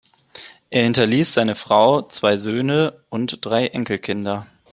[0.71, 4.47] Er hinterließ seine Frau, zwei Söhne und drei Enkelkinder.